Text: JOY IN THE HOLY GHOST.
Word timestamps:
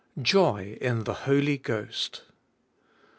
JOY 0.19 0.79
IN 0.81 1.03
THE 1.03 1.13
HOLY 1.13 1.59
GHOST. 1.59 2.23